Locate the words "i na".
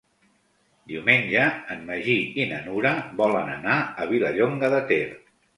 2.45-2.63